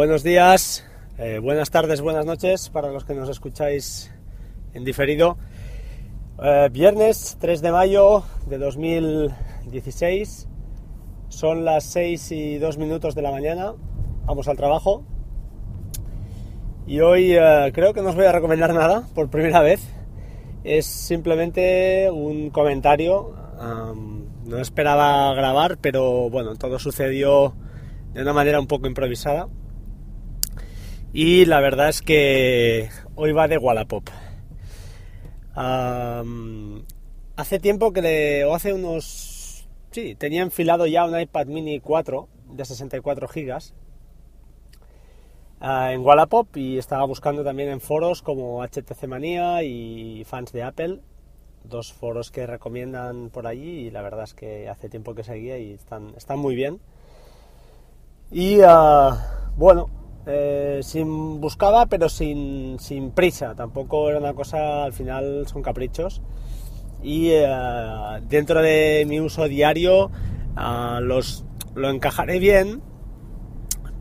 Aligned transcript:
buenos 0.00 0.22
días, 0.22 0.82
eh, 1.18 1.40
buenas 1.42 1.70
tardes, 1.70 2.00
buenas 2.00 2.24
noches 2.24 2.70
para 2.70 2.90
los 2.90 3.04
que 3.04 3.12
nos 3.12 3.28
escucháis 3.28 4.10
en 4.72 4.82
diferido. 4.82 5.36
Eh, 6.42 6.70
viernes 6.72 7.36
3 7.38 7.60
de 7.60 7.70
mayo 7.70 8.22
de 8.46 8.56
2016, 8.56 10.48
son 11.28 11.66
las 11.66 11.84
6 11.84 12.32
y 12.32 12.56
2 12.56 12.78
minutos 12.78 13.14
de 13.14 13.20
la 13.20 13.30
mañana, 13.30 13.74
vamos 14.24 14.48
al 14.48 14.56
trabajo. 14.56 15.04
Y 16.86 17.00
hoy 17.00 17.34
eh, 17.34 17.70
creo 17.74 17.92
que 17.92 18.00
no 18.00 18.08
os 18.08 18.16
voy 18.16 18.24
a 18.24 18.32
recomendar 18.32 18.72
nada 18.72 19.06
por 19.14 19.28
primera 19.28 19.60
vez, 19.60 19.82
es 20.64 20.86
simplemente 20.86 22.10
un 22.10 22.48
comentario. 22.48 23.34
no 24.46 24.58
esperaba 24.58 25.34
grabar, 25.34 25.76
pero 25.76 26.30
bueno, 26.30 26.56
todo 26.56 26.78
sucedió 26.78 27.52
de 28.14 28.22
una 28.22 28.32
manera 28.32 28.58
un 28.58 28.66
poco 28.66 28.86
improvisada. 28.86 29.46
Y 31.12 31.44
la 31.44 31.60
verdad 31.60 31.88
es 31.88 32.02
que 32.02 32.88
hoy 33.16 33.32
va 33.32 33.48
de 33.48 33.58
Wallapop. 33.58 34.08
hace 37.36 37.58
tiempo 37.58 37.92
que, 37.92 38.02
le, 38.02 38.44
o 38.44 38.54
hace 38.54 38.72
unos... 38.72 39.66
Sí, 39.90 40.14
tenía 40.14 40.42
enfilado 40.42 40.86
ya 40.86 41.04
un 41.04 41.18
iPad 41.18 41.46
mini 41.46 41.80
4 41.80 42.28
de 42.52 42.64
64 42.64 43.26
gigas 43.26 43.74
ah, 45.60 45.92
en 45.92 46.02
Wallapop 46.02 46.56
y 46.56 46.78
estaba 46.78 47.04
buscando 47.06 47.42
también 47.42 47.70
en 47.70 47.80
foros 47.80 48.22
como 48.22 48.62
HTC 48.62 49.08
Manía 49.08 49.64
y 49.64 50.22
fans 50.24 50.52
de 50.52 50.62
Apple, 50.62 51.00
dos 51.64 51.92
foros 51.92 52.30
que 52.30 52.46
recomiendan 52.46 53.30
por 53.30 53.48
allí 53.48 53.86
y 53.86 53.90
la 53.90 54.02
verdad 54.02 54.22
es 54.22 54.34
que 54.34 54.68
hace 54.68 54.88
tiempo 54.88 55.16
que 55.16 55.24
seguía 55.24 55.58
y 55.58 55.72
están, 55.72 56.14
están 56.16 56.38
muy 56.38 56.54
bien. 56.54 56.78
Y 58.30 58.60
ah, 58.64 59.50
bueno, 59.56 59.90
eh, 60.26 60.80
sin 60.82 61.40
buscaba, 61.40 61.86
pero 61.86 62.08
sin, 62.08 62.78
sin, 62.78 63.10
prisa. 63.10 63.54
Tampoco 63.54 64.08
era 64.08 64.18
una 64.18 64.34
cosa, 64.34 64.84
al 64.84 64.92
final 64.92 65.46
son 65.46 65.62
caprichos. 65.62 66.20
Y 67.02 67.30
eh, 67.30 67.46
dentro 68.28 68.60
de 68.60 69.04
mi 69.08 69.20
uso 69.20 69.48
diario 69.48 70.10
ah, 70.56 71.00
los, 71.02 71.44
lo 71.74 71.90
encajaré 71.90 72.38
bien, 72.38 72.82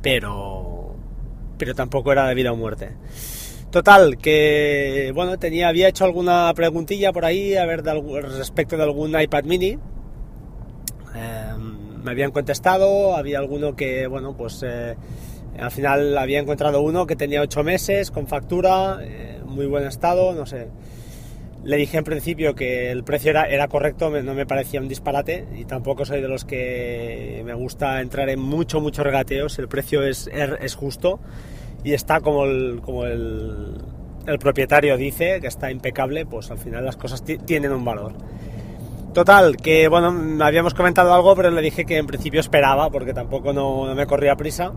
pero, 0.02 0.95
pero 1.58 1.76
tampoco 1.76 2.11
era 2.11 2.28
de 2.28 2.36
vida 2.36 2.52
o 2.52 2.56
muerte. 2.56 2.92
Total, 3.72 4.17
que 4.17 5.11
bueno, 5.14 5.38
tenía, 5.38 5.67
había 5.67 5.89
hecho 5.89 6.04
alguna 6.04 6.52
preguntilla 6.56 7.14
por 7.14 7.23
ahí 7.23 7.56
a 7.56 7.66
ver 7.67 7.83
respecto 7.83 8.76
de 8.76 8.83
algún 8.83 9.20
iPad 9.20 9.44
mini. 9.44 9.78
Em, 11.14 12.04
me 12.04 12.11
habían 12.11 12.31
contestado, 12.31 13.16
había 13.16 13.38
alguno 13.38 13.76
que, 13.76 14.08
bueno, 14.08 14.36
pues 14.36 14.64
eh, 14.66 14.95
al 15.58 15.72
final 15.72 16.17
había 16.17 16.39
encontrado 16.39 16.81
uno 16.81 17.05
que 17.05 17.16
tenía 17.16 17.42
8 17.42 17.64
meses, 17.64 18.11
con 18.11 18.28
factura, 18.28 19.00
eh, 19.02 19.39
muy 19.45 19.66
buen 19.66 19.86
estado, 19.86 20.33
no 20.33 20.45
sé. 20.45 20.67
Le 21.64 21.75
dije 21.75 21.97
en 21.97 22.05
principio 22.05 22.55
que 22.55 22.89
el 22.89 23.03
precio 23.03 23.31
era, 23.31 23.44
era 23.44 23.67
correcto, 23.67 24.09
no 24.09 24.33
me 24.33 24.45
parecía 24.45 24.80
un 24.80 24.88
disparate 24.88 25.45
y 25.58 25.66
tampoco 25.66 26.05
soy 26.05 26.22
de 26.22 26.30
los 26.30 26.45
que 26.45 27.42
me 27.45 27.53
gusta 27.53 28.00
entrar 28.00 28.30
en 28.30 28.39
mucho, 28.39 28.80
mucho 28.80 29.03
regateo. 29.03 29.50
Si 29.50 29.61
el 29.61 29.67
precio 29.67 30.03
es, 30.03 30.30
es 30.31 30.75
justo 30.75 31.20
y 31.83 31.94
está 31.94 32.22
como 32.22 32.45
el, 32.45 32.80
como 32.81 33.05
el, 33.05 33.75
el 34.25 34.39
propietario 34.39 34.95
dice, 34.95 35.42
que 35.42 35.47
está 35.47 35.70
impecable, 35.70 36.25
pues 36.25 36.50
al 36.50 36.59
final 36.59 36.86
las 36.86 36.95
cosas 36.95 37.23
tienen 37.23 37.73
un 37.73 37.83
valor. 37.83 38.14
Total, 39.14 39.58
que 39.58 39.89
bueno, 39.89 40.44
habíamos 40.45 40.73
comentado 40.73 41.14
algo, 41.14 41.36
pero 41.36 41.52
le 41.52 41.61
dije 41.61 41.83
que 41.83 41.97
en 41.97 42.08
principio 42.08 42.39
esperaba, 42.39 42.89
porque 42.89 43.14
tampoco 43.14 43.52
no, 43.52 43.86
no 43.86 43.95
me 43.95 44.05
corría 44.05 44.38
prisa 44.38 44.72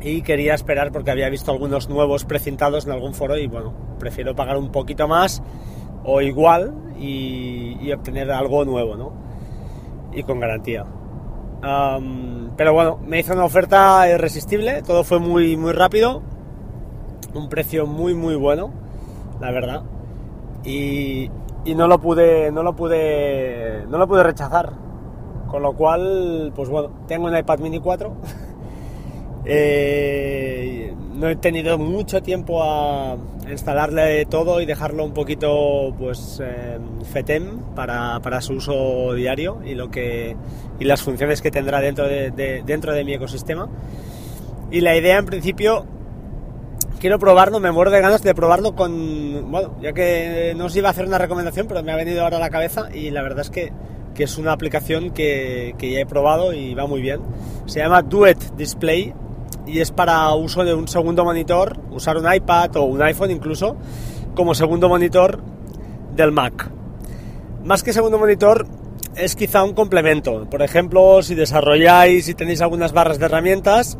y 0.00 0.22
quería 0.22 0.54
esperar 0.54 0.92
porque 0.92 1.10
había 1.10 1.28
visto 1.28 1.50
algunos 1.50 1.88
nuevos 1.88 2.24
precintados 2.24 2.86
en 2.86 2.92
algún 2.92 3.14
foro 3.14 3.36
y 3.36 3.46
bueno, 3.46 3.72
prefiero 3.98 4.34
pagar 4.34 4.56
un 4.56 4.70
poquito 4.70 5.08
más 5.08 5.42
o 6.04 6.20
igual 6.20 6.74
y, 6.98 7.90
obtener 7.92 8.30
algo 8.30 8.64
nuevo, 8.64 8.96
¿no? 8.96 9.12
Y 10.12 10.22
con 10.22 10.40
garantía. 10.40 10.84
pero 11.60 12.72
bueno, 12.72 12.98
me 13.06 13.20
hizo 13.20 13.32
una 13.32 13.44
oferta 13.44 14.08
irresistible, 14.08 14.82
todo 14.82 15.04
fue 15.04 15.18
muy, 15.18 15.56
muy 15.56 15.72
rápido, 15.72 16.22
un 17.34 17.48
precio 17.48 17.86
muy, 17.86 18.14
muy 18.14 18.34
bueno, 18.36 18.70
la 19.40 19.50
verdad. 19.50 19.82
Y, 20.64 21.30
y 21.64 21.74
no 21.74 21.86
lo 21.88 21.98
pude, 21.98 22.50
no 22.52 22.62
lo 22.62 22.74
pude, 22.76 23.84
no 23.88 23.98
lo 23.98 24.06
pude 24.06 24.22
rechazar. 24.22 24.72
Con 25.46 25.62
lo 25.62 25.72
cual, 25.72 26.52
pues 26.54 26.68
bueno, 26.68 26.90
tengo 27.06 27.26
un 27.26 27.34
iPad 27.36 27.60
mini 27.60 27.80
4 27.80 28.12
Eh, 29.50 30.92
no 31.14 31.28
he 31.28 31.36
tenido 31.36 31.78
mucho 31.78 32.22
tiempo 32.22 32.62
a 32.62 33.16
instalarle 33.50 34.26
todo 34.26 34.60
y 34.60 34.66
dejarlo 34.66 35.04
un 35.04 35.14
poquito 35.14 35.94
pues 35.98 36.40
FETEM 37.12 37.74
para, 37.74 38.20
para, 38.20 38.42
su 38.42 38.54
uso 38.54 39.14
diario 39.14 39.60
y 39.64 39.74
lo 39.74 39.90
que 39.90 40.36
y 40.78 40.84
las 40.84 41.02
funciones 41.02 41.40
que 41.40 41.50
tendrá 41.50 41.80
dentro 41.80 42.06
de, 42.06 42.62
dentro 42.64 42.92
de 42.92 43.04
mi 43.04 43.14
ecosistema. 43.14 43.68
Y 44.70 44.82
la 44.82 44.94
idea 44.96 45.18
en 45.18 45.24
principio 45.24 45.86
quiero 47.00 47.18
probarlo 47.18 47.58
me 47.58 47.72
muero 47.72 47.90
de 47.90 48.02
ganas 48.02 48.22
de 48.22 48.34
probarlo 48.34 48.74
con 48.74 49.50
bueno 49.50 49.76
ya 49.80 49.94
que 49.94 50.52
no 50.56 50.66
os 50.66 50.76
iba 50.76 50.88
a 50.88 50.90
hacer 50.90 51.06
una 51.06 51.16
recomendación 51.16 51.66
pero 51.68 51.82
me 51.82 51.92
ha 51.92 51.96
venido 51.96 52.22
ahora 52.22 52.36
a 52.36 52.40
la 52.40 52.50
cabeza 52.50 52.88
y 52.92 53.10
la 53.10 53.22
verdad 53.22 53.40
es 53.40 53.50
que, 53.50 53.72
que 54.14 54.24
es 54.24 54.36
una 54.36 54.52
aplicación 54.52 55.10
que, 55.10 55.74
que 55.78 55.90
ya 55.90 56.00
he 56.00 56.06
probado 56.06 56.52
y 56.52 56.74
va 56.74 56.86
muy 56.86 57.00
bien. 57.00 57.20
Se 57.64 57.80
llama 57.80 58.02
Duet 58.02 58.38
Display 58.56 59.14
y 59.66 59.80
es 59.80 59.90
para 59.90 60.32
uso 60.34 60.64
de 60.64 60.74
un 60.74 60.88
segundo 60.88 61.24
monitor, 61.24 61.78
usar 61.90 62.16
un 62.16 62.32
iPad 62.32 62.76
o 62.76 62.84
un 62.84 63.02
iPhone 63.02 63.30
incluso 63.30 63.76
como 64.34 64.54
segundo 64.54 64.88
monitor 64.88 65.40
del 66.14 66.32
Mac. 66.32 66.70
Más 67.64 67.82
que 67.82 67.92
segundo 67.92 68.18
monitor 68.18 68.66
es 69.14 69.36
quizá 69.36 69.64
un 69.64 69.74
complemento. 69.74 70.48
Por 70.48 70.62
ejemplo, 70.62 71.22
si 71.22 71.34
desarrolláis 71.34 72.28
y 72.28 72.34
tenéis 72.34 72.62
algunas 72.62 72.92
barras 72.92 73.18
de 73.18 73.26
herramientas, 73.26 73.98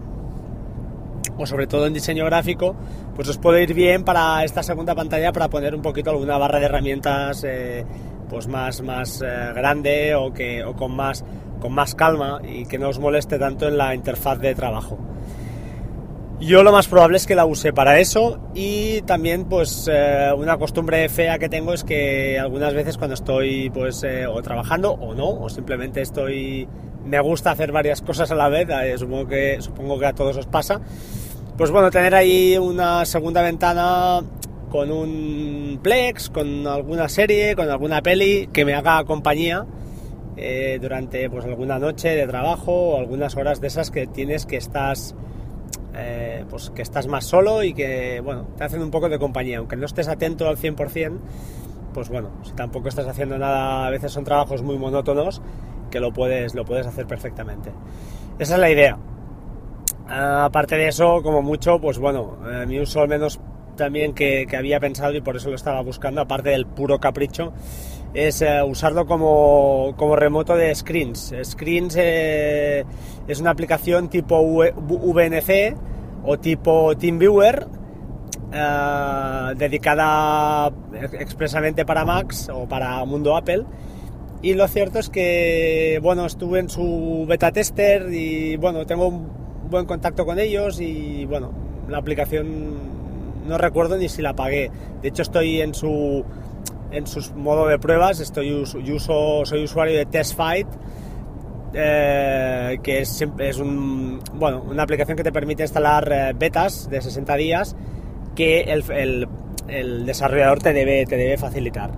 o 1.36 1.46
sobre 1.46 1.66
todo 1.66 1.86
en 1.86 1.94
diseño 1.94 2.24
gráfico, 2.24 2.74
pues 3.14 3.28
os 3.28 3.38
puede 3.38 3.62
ir 3.62 3.74
bien 3.74 4.04
para 4.04 4.44
esta 4.44 4.62
segunda 4.62 4.94
pantalla 4.94 5.32
para 5.32 5.48
poner 5.48 5.74
un 5.74 5.82
poquito 5.82 6.10
alguna 6.10 6.38
barra 6.38 6.58
de 6.58 6.66
herramientas 6.66 7.44
eh, 7.44 7.84
pues 8.28 8.46
más, 8.46 8.82
más 8.82 9.22
eh, 9.22 9.26
grande 9.54 10.14
o, 10.14 10.32
que, 10.32 10.64
o 10.64 10.74
con, 10.74 10.94
más, 10.94 11.24
con 11.60 11.72
más 11.72 11.94
calma 11.94 12.40
y 12.46 12.66
que 12.66 12.78
no 12.78 12.88
os 12.88 12.98
moleste 12.98 13.38
tanto 13.38 13.68
en 13.68 13.78
la 13.78 13.94
interfaz 13.94 14.38
de 14.38 14.54
trabajo. 14.54 14.98
Yo 16.40 16.62
lo 16.62 16.70
más 16.70 16.86
probable 16.86 17.16
es 17.16 17.26
que 17.26 17.34
la 17.34 17.46
use 17.46 17.72
para 17.72 17.98
eso 17.98 18.38
y 18.54 19.00
también 19.02 19.46
pues 19.46 19.90
eh, 19.92 20.30
una 20.36 20.56
costumbre 20.56 21.08
fea 21.08 21.36
que 21.38 21.48
tengo 21.48 21.72
es 21.72 21.82
que 21.82 22.38
algunas 22.38 22.74
veces 22.74 22.96
cuando 22.96 23.14
estoy 23.14 23.70
pues 23.70 24.04
eh, 24.04 24.24
o 24.24 24.40
trabajando 24.40 24.92
o 24.92 25.14
no 25.14 25.28
o 25.28 25.48
simplemente 25.48 26.00
estoy 26.00 26.68
me 27.04 27.18
gusta 27.20 27.50
hacer 27.50 27.72
varias 27.72 28.02
cosas 28.02 28.30
a 28.30 28.36
la 28.36 28.48
vez 28.48 28.68
supongo 29.00 29.26
que 29.26 29.60
supongo 29.60 29.98
que 29.98 30.06
a 30.06 30.12
todos 30.12 30.36
os 30.36 30.46
pasa 30.46 30.80
pues 31.56 31.72
bueno 31.72 31.90
tener 31.90 32.14
ahí 32.14 32.56
una 32.56 33.04
segunda 33.04 33.42
ventana 33.42 34.20
con 34.68 34.90
un 34.90 35.80
plex 35.82 36.30
con 36.30 36.66
alguna 36.66 37.08
serie 37.08 37.54
con 37.56 37.70
alguna 37.70 38.02
peli 38.02 38.48
que 38.52 38.64
me 38.64 38.74
haga 38.74 39.04
compañía 39.04 39.66
durante 40.80 41.28
pues 41.30 41.44
alguna 41.44 41.80
noche 41.80 42.10
de 42.10 42.24
trabajo 42.28 42.72
o 42.72 42.98
algunas 42.98 43.36
horas 43.36 43.60
de 43.60 43.66
esas 43.66 43.90
que 43.90 44.06
tienes 44.06 44.46
que 44.46 44.56
estás 44.56 45.16
eh, 46.00 46.44
pues 46.48 46.70
que 46.70 46.82
estás 46.82 47.08
más 47.08 47.24
solo 47.24 47.64
y 47.64 47.74
que, 47.74 48.20
bueno, 48.20 48.46
te 48.56 48.62
hacen 48.62 48.80
un 48.82 48.90
poco 48.90 49.08
de 49.08 49.18
compañía, 49.18 49.58
aunque 49.58 49.74
no 49.74 49.84
estés 49.84 50.06
atento 50.06 50.46
al 50.48 50.56
100%, 50.56 51.18
pues 51.92 52.08
bueno, 52.08 52.30
si 52.44 52.52
tampoco 52.52 52.88
estás 52.88 53.08
haciendo 53.08 53.36
nada, 53.36 53.84
a 53.84 53.90
veces 53.90 54.12
son 54.12 54.22
trabajos 54.22 54.62
muy 54.62 54.78
monótonos 54.78 55.42
que 55.90 55.98
lo 55.98 56.12
puedes, 56.12 56.54
lo 56.54 56.64
puedes 56.64 56.86
hacer 56.86 57.06
perfectamente. 57.06 57.72
Esa 58.38 58.54
es 58.54 58.60
la 58.60 58.70
idea. 58.70 58.96
aparte 60.08 60.76
de 60.76 60.86
eso, 60.86 61.20
como 61.20 61.42
mucho, 61.42 61.80
pues 61.80 61.98
bueno, 61.98 62.38
eh, 62.48 62.64
mi 62.66 62.78
uso 62.78 63.00
al 63.00 63.08
menos 63.08 63.40
también 63.78 64.12
que, 64.12 64.46
había 64.54 64.78
pensado 64.78 65.14
y 65.14 65.22
por 65.22 65.36
eso 65.36 65.48
lo 65.48 65.56
estaba 65.56 65.80
buscando, 65.80 66.20
aparte 66.20 66.50
del 66.50 66.66
puro 66.66 66.98
capricho, 66.98 67.54
es 68.12 68.42
eh, 68.42 68.62
usarlo 68.62 69.06
como, 69.06 69.94
como, 69.96 70.16
remoto 70.16 70.54
de 70.54 70.74
Screens. 70.74 71.34
Screens 71.42 71.96
es 71.96 73.40
una 73.40 73.50
aplicación 73.50 74.10
tipo 74.10 74.42
VNC 74.42 75.76
o 76.24 76.38
tipo 76.38 76.94
TeamViewer 76.96 77.66
eh, 78.50 79.54
dedicada 79.56 80.72
expresamente 81.18 81.84
para 81.84 82.04
Macs 82.04 82.48
o 82.52 82.66
para 82.66 83.04
mundo 83.04 83.36
Apple. 83.36 83.64
Y 84.40 84.54
lo 84.54 84.68
cierto 84.68 84.98
es 84.98 85.10
que, 85.10 85.98
bueno, 86.02 86.24
estuve 86.24 86.60
en 86.60 86.70
su 86.70 87.26
beta 87.28 87.52
tester 87.52 88.12
y, 88.12 88.56
bueno, 88.56 88.86
tengo 88.86 89.08
un 89.08 89.28
buen 89.68 89.84
contacto 89.84 90.24
con 90.24 90.38
ellos 90.38 90.80
y, 90.80 91.26
bueno, 91.26 91.52
la 91.88 91.98
aplicación 91.98 92.97
no 93.48 93.58
recuerdo 93.58 93.96
ni 93.96 94.08
si 94.08 94.22
la 94.22 94.34
pagué. 94.34 94.70
De 95.02 95.08
hecho, 95.08 95.22
estoy 95.22 95.60
en 95.60 95.74
su, 95.74 96.24
en 96.90 97.06
su 97.06 97.34
modo 97.34 97.66
de 97.66 97.78
pruebas, 97.78 98.20
estoy 98.20 98.52
uso, 98.52 99.44
soy 99.44 99.64
usuario 99.64 99.96
de 99.96 100.06
TestFight 100.06 100.68
eh, 101.74 102.78
que 102.82 103.00
es, 103.00 103.24
es 103.38 103.58
un, 103.58 104.20
bueno, 104.34 104.62
una 104.62 104.82
aplicación 104.82 105.16
que 105.16 105.22
te 105.22 105.32
permite 105.32 105.62
instalar 105.62 106.10
eh, 106.10 106.32
betas 106.34 106.88
de 106.88 107.02
60 107.02 107.36
días 107.36 107.76
que 108.34 108.62
el, 108.62 109.28
el, 109.68 110.06
desarrollador 110.06 110.60
te 110.60 110.72
debe, 110.72 111.04
te 111.04 111.16
debe 111.16 111.36
facilitar. 111.36 111.90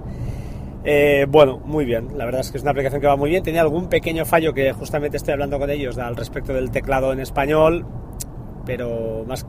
Eh, 0.83 1.27
bueno, 1.29 1.61
muy 1.65 1.85
bien, 1.85 2.17
la 2.17 2.25
verdad 2.25 2.41
es 2.41 2.51
que 2.51 2.57
es 2.57 2.63
una 2.63 2.73
aplicación 2.73 3.01
que 3.01 3.07
va 3.07 3.17
muy 3.17 3.31
bien. 3.31 3.43
Tenía 3.43 3.61
algún 3.61 3.89
pequeño 3.89 4.25
fallo 4.25 4.55
que 4.55 4.73
justamente 4.73 5.19
estoy 5.19 5.35
hablando 5.35 5.59
con 5.59 5.71
ellos 5.71 5.99
al 5.99 6.17
respecto 6.17 6.53
del 6.53 6.71
teclado 6.71 7.13
en 7.13 7.21
español, 7.21 7.87
pero 8.71 9.25
más, 9.27 9.45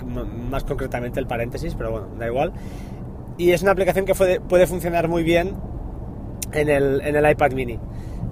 más 0.50 0.64
concretamente 0.64 1.20
el 1.20 1.28
paréntesis, 1.28 1.76
pero 1.76 1.92
bueno, 1.92 2.08
da 2.18 2.26
igual. 2.26 2.54
Y 3.38 3.52
es 3.52 3.62
una 3.62 3.70
aplicación 3.70 4.04
que 4.04 4.16
puede, 4.16 4.42
puede 4.42 4.66
funcionar 4.66 5.08
muy 5.08 5.22
bien 5.22 5.54
en 6.52 6.70
el, 6.70 7.02
en 7.02 7.16
el 7.16 7.30
iPad 7.30 7.52
mini. 7.52 7.80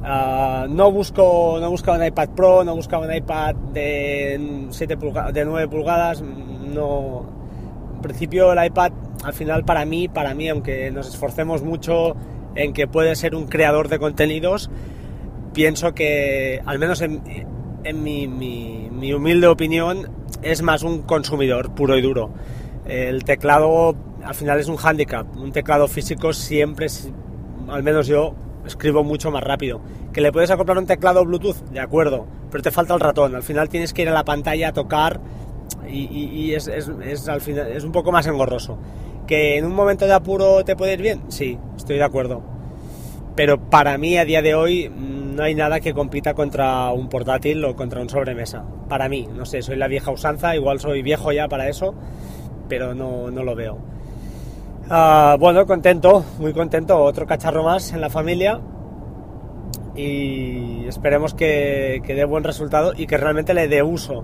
Ah, 0.04 0.66
no 0.68 0.92
busco 0.92 1.60
no 1.62 1.70
buscaba 1.70 2.00
un 2.00 2.06
iPad 2.06 2.30
Pro, 2.30 2.64
no 2.64 2.76
buscaba 2.76 3.06
un 3.06 3.14
iPad 3.14 3.54
de 3.72 4.66
7 4.72 4.98
de 5.32 5.46
9 5.46 5.68
pulgadas, 5.68 6.24
no 6.24 7.30
en 7.94 8.02
principio 8.02 8.52
el 8.52 8.66
iPad 8.66 8.92
al 9.24 9.34
final 9.34 9.66
para 9.66 9.86
mí, 9.86 10.08
para 10.08 10.34
mí 10.34 10.50
aunque 10.50 10.90
nos 10.90 11.08
esforcemos 11.08 11.62
mucho 11.62 12.16
en 12.56 12.74
que 12.74 12.88
puede 12.88 13.16
ser 13.16 13.36
un 13.36 13.46
creador 13.46 13.90
de 13.90 14.00
contenidos, 14.00 14.72
pienso 15.54 15.94
que 15.94 16.64
al 16.66 16.80
menos 16.80 17.02
en, 17.02 17.22
en 17.84 18.04
mi, 18.04 18.28
mi, 18.28 18.90
mi 18.92 19.14
humilde 19.14 19.46
opinión 19.46 20.19
es 20.42 20.62
más 20.62 20.84
un 20.84 21.02
consumidor 21.04 21.74
puro 21.74 21.98
y 21.98 22.02
duro. 22.02 22.32
El 22.86 23.24
teclado 23.24 23.96
al 24.24 24.36
final 24.36 24.60
es 24.60 24.68
un 24.68 24.78
handicap, 24.82 25.26
un 25.38 25.52
teclado 25.52 25.88
físico 25.88 26.34
siempre, 26.34 26.88
al 27.68 27.84
menos 27.84 28.08
yo 28.08 28.34
escribo 28.66 29.04
mucho 29.04 29.32
más 29.32 29.44
rápido. 29.44 29.82
Que 30.14 30.22
le 30.22 30.32
puedes 30.32 30.50
acoplar 30.50 30.78
un 30.78 30.86
teclado 30.86 31.24
Bluetooth, 31.24 31.58
de 31.72 31.80
acuerdo, 31.80 32.26
pero 32.52 32.64
te 32.64 32.72
falta 32.72 32.94
el 32.94 33.00
ratón. 33.00 33.36
Al 33.36 33.44
final 33.44 33.70
tienes 33.70 33.94
que 33.94 34.02
ir 34.02 34.10
a 34.10 34.14
la 34.14 34.24
pantalla 34.24 34.70
a 34.70 34.74
tocar 34.74 35.20
y, 35.88 36.54
es, 36.54 36.68
al 37.28 37.42
final, 37.42 37.72
es 37.72 37.84
un 37.84 37.92
poco 37.92 38.12
más 38.12 38.28
engorroso. 38.28 38.78
¿Que 39.28 39.58
en 39.58 39.66
un 39.66 39.74
momento 39.74 40.08
de 40.08 40.14
apuro 40.14 40.64
te 40.66 40.76
puede 40.76 40.94
ir 40.94 41.02
bien? 41.02 41.22
Sí, 41.30 41.58
estoy 41.78 41.98
de 41.98 42.04
acuerdo. 42.04 42.42
Pero 43.36 43.60
para 43.70 43.98
mí 43.98 44.18
a 44.18 44.26
día 44.26 44.42
de 44.42 44.56
hoy 44.56 44.92
no 45.36 45.44
hay 45.44 45.56
nada 45.56 45.80
que 45.80 45.94
compita 45.94 46.34
contra 46.34 46.92
un 46.92 47.10
portátil 47.10 47.64
o 47.66 47.76
contra 47.76 48.02
un 48.02 48.10
sobremesa. 48.10 48.64
Para 48.88 49.10
mí, 49.10 49.28
no 49.34 49.46
sé, 49.46 49.62
soy 49.62 49.78
la 49.78 49.88
vieja 49.88 50.12
usanza, 50.12 50.56
igual 50.56 50.80
soy 50.80 51.02
viejo 51.02 51.32
ya 51.32 51.48
para 51.48 51.70
eso, 51.70 51.94
pero 52.68 52.94
no, 52.94 53.32
no 53.32 53.44
lo 53.44 53.56
veo. 53.56 53.78
Ah, 54.90 55.38
bueno, 55.40 55.66
contento, 55.66 56.26
muy 56.40 56.52
contento, 56.52 56.98
otro 56.98 57.28
cacharro 57.28 57.64
más 57.64 57.94
en 57.94 58.02
la 58.02 58.10
familia 58.10 58.60
y 59.96 60.88
esperemos 60.88 61.34
que, 61.34 62.02
dé 62.06 62.26
buen 62.26 62.44
resultado 62.44 62.94
y 62.96 63.06
que 63.06 63.18
realmente 63.18 63.54
le 63.54 63.68
dé 63.68 63.84
uso. 63.84 64.24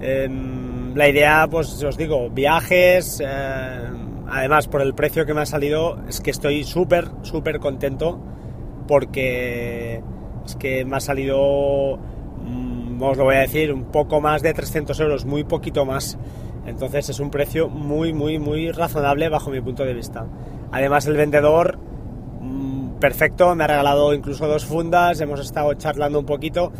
Em, 0.00 0.94
la 0.94 1.08
idea, 1.08 1.46
pues 1.50 1.82
os 1.82 1.96
digo, 1.96 2.30
viajes, 2.30 3.20
em, 3.20 4.26
además 4.28 4.68
por 4.68 4.80
el 4.80 4.94
precio 4.94 5.26
que 5.26 5.34
me 5.34 5.42
ha 5.42 5.46
salido, 5.46 5.98
es 6.08 6.20
que 6.20 6.30
estoy 6.30 6.64
súper, 6.64 7.08
súper 7.22 7.58
contento 7.58 8.18
porque 8.88 10.02
que 10.56 10.84
me 10.84 10.96
ha 10.96 11.00
salido, 11.00 11.98
mm, 12.44 13.02
os 13.02 13.16
lo 13.16 13.24
voy 13.24 13.36
a 13.36 13.40
decir, 13.40 13.72
un 13.72 13.84
poco 13.84 14.20
más 14.20 14.42
de 14.42 14.54
300 14.54 14.98
euros, 15.00 15.24
muy 15.24 15.44
poquito 15.44 15.84
más 15.84 16.18
entonces 16.66 17.08
es 17.08 17.20
un 17.20 17.30
precio 17.30 17.68
muy, 17.68 18.12
muy, 18.12 18.38
muy 18.38 18.70
razonable 18.70 19.28
bajo 19.28 19.50
mi 19.50 19.60
punto 19.60 19.84
de 19.84 19.94
vista. 19.94 20.26
Además 20.70 21.06
el 21.06 21.16
vendedor, 21.16 21.78
mm, 22.40 22.98
perfecto, 23.00 23.54
me 23.54 23.64
ha 23.64 23.66
regalado 23.66 24.12
incluso 24.14 24.46
dos 24.46 24.64
fundas, 24.64 25.20
hemos 25.20 25.40
estado 25.40 25.72
charlando 25.74 26.18
un 26.18 26.26
poquito. 26.26 26.72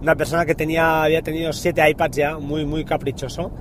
Una 0.00 0.14
persona 0.16 0.46
que 0.46 0.54
tenía, 0.54 1.02
había 1.02 1.22
tenido 1.22 1.52
siete 1.52 1.88
iPads 1.88 2.16
ya, 2.16 2.38
muy, 2.38 2.64
muy 2.64 2.84
caprichoso. 2.84 3.52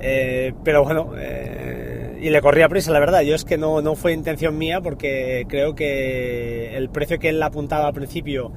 Eh, 0.00 0.54
pero 0.64 0.84
bueno, 0.84 1.12
eh, 1.16 2.18
y 2.20 2.30
le 2.30 2.40
corría 2.40 2.68
prisa, 2.68 2.92
la 2.92 3.00
verdad. 3.00 3.22
Yo 3.22 3.34
es 3.34 3.44
que 3.44 3.58
no, 3.58 3.82
no 3.82 3.94
fue 3.94 4.12
intención 4.12 4.56
mía 4.56 4.80
porque 4.80 5.44
creo 5.48 5.74
que 5.74 6.76
el 6.76 6.88
precio 6.88 7.18
que 7.18 7.30
él 7.30 7.42
apuntaba 7.42 7.88
al 7.88 7.94
principio 7.94 8.52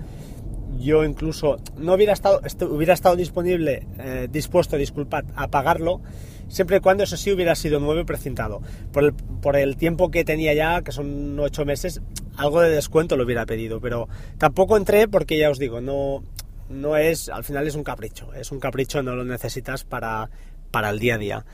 yo 0.82 1.04
incluso 1.06 1.58
no 1.78 1.94
hubiera 1.94 2.14
estado, 2.14 2.42
hubiera 2.70 2.94
estado 2.94 3.16
disponible, 3.16 3.88
eh, 4.00 4.28
dispuesto, 4.32 4.78
disculpad, 4.78 5.26
a 5.36 5.48
pagarlo, 5.48 6.02
siempre 6.48 6.78
y 6.78 6.80
cuando 6.80 7.04
eso 7.04 7.18
sí 7.18 7.32
hubiera 7.32 7.56
sido 7.56 7.80
nuevo 7.80 8.02
y 8.02 8.04
precintado. 8.04 8.62
Por 8.92 9.06
el, 9.06 9.14
por 9.14 9.56
el 9.56 9.78
tiempo 9.78 10.12
que 10.12 10.24
tenía 10.24 10.54
ya, 10.54 10.82
que 10.82 10.92
son 10.92 11.40
ocho 11.40 11.66
meses, 11.66 12.02
algo 12.36 12.62
de 12.62 12.70
descuento 12.70 13.18
lo 13.18 13.24
hubiera 13.24 13.46
pedido, 13.46 13.80
pero 13.80 14.08
tampoco 14.38 14.78
entré 14.78 15.08
porque 15.08 15.38
ya 15.38 15.50
os 15.50 15.60
digo, 15.60 15.82
no, 15.82 16.24
no 16.70 16.98
es, 16.98 17.30
al 17.30 17.44
final 17.44 17.68
es 17.68 17.76
un 17.76 17.84
capricho, 17.84 18.34
es 18.34 18.52
un 18.52 18.60
capricho, 18.60 19.02
no 19.04 19.16
lo 19.16 19.24
necesitas 19.24 19.84
para, 19.84 20.30
para 20.72 20.90
el 20.90 21.00
día 21.00 21.16
a 21.16 21.18
día. 21.18 21.46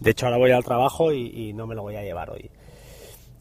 De 0.00 0.12
hecho, 0.12 0.26
ahora 0.26 0.38
voy 0.38 0.52
al 0.52 0.64
trabajo 0.64 1.12
y 1.12 1.52
no 1.54 1.66
me 1.66 1.74
lo 1.74 1.82
voy 1.82 1.96
a 1.96 2.02
llevar 2.02 2.30
hoy. 2.30 2.50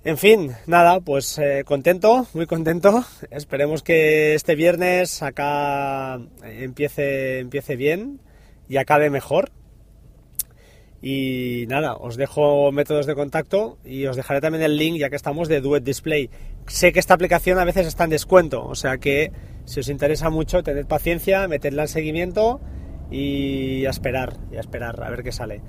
En 0.04 0.18
fin, 0.18 0.54
nada, 0.68 1.02
pues 1.02 1.38
eh, 1.38 1.64
contento, 1.66 2.28
muy 2.34 2.46
contento. 2.46 3.04
Esperemos 3.30 3.84
que 3.84 4.36
este 4.36 4.56
viernes 4.56 5.22
acá 5.22 6.20
empiece, 6.44 7.40
empiece 7.40 7.76
bien 7.76 8.22
y 8.70 8.78
acabe 8.78 9.10
mejor. 9.10 9.52
Y 11.02 11.66
nada, 11.68 11.96
os 11.96 12.16
dejo 12.16 12.72
métodos 12.72 13.06
de 13.06 13.16
contacto 13.16 13.78
y 13.84 14.06
os 14.06 14.16
dejaré 14.16 14.42
también 14.42 14.64
el 14.64 14.78
link, 14.78 14.98
ya 14.98 15.10
que 15.10 15.16
estamos, 15.16 15.48
de 15.48 15.62
Duet 15.62 15.84
Display. 15.84 16.30
Sé 16.68 16.92
que 16.92 17.00
esta 17.00 17.14
aplicación 17.14 17.60
a 17.60 17.66
veces 17.66 17.86
está 17.86 18.06
en 18.06 18.10
descuento, 18.10 18.66
o 18.66 18.76
sea 18.76 18.98
que 18.98 19.32
si 19.66 19.82
os 19.82 19.90
interesa 19.90 20.30
mucho, 20.30 20.64
tened 20.64 20.88
paciencia, 20.88 21.48
metedla 21.48 21.84
en 21.84 21.88
seguimiento 21.88 22.62
y 23.12 23.86
esperar, 23.86 24.38
y 24.52 24.58
a 24.58 24.62
esperar, 24.62 25.04
a 25.04 25.10
ver 25.10 25.24
qué 25.24 25.32
sale. 25.32 25.62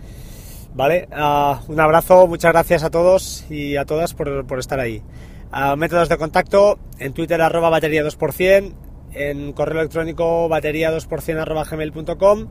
¿Vale? 0.74 1.08
Ah, 1.12 1.60
un 1.68 1.80
abrazo, 1.80 2.26
muchas 2.26 2.52
gracias 2.52 2.84
a 2.84 2.90
todos 2.90 3.44
y 3.50 3.76
a 3.76 3.84
todas 3.84 4.14
por, 4.14 4.58
estar 4.58 4.80
ahí. 4.80 5.02
Ah, 5.50 5.76
métodos 5.76 6.08
de 6.08 6.18
contacto 6.18 6.78
en 6.98 7.12
Twitter 7.12 7.40
arroba 7.40 7.70
batería 7.70 8.04
2%, 8.04 8.72
en 9.14 9.52
correo 9.52 9.80
electrónico 9.80 10.48
batería 10.48 10.92
2% 10.92 11.40
arroba 11.40 11.64
gmail.com 11.64 12.48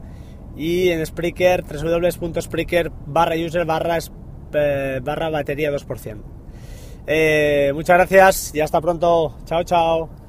y 0.58 0.90
en 0.90 1.06
Spreaker 1.06 1.64
www.spreaker 1.64 2.92
barra 3.06 3.36
user 3.36 3.66
barra, 3.66 4.00
eh, 4.54 5.00
barra 5.04 5.30
batería 5.30 5.72
2%. 5.72 6.38
Eh, 7.06 7.72
muchas 7.74 7.98
gracias 7.98 8.56
y 8.56 8.60
hasta 8.60 8.82
pronto. 8.82 9.38
Chao, 9.46 9.64
chao. 9.64 10.27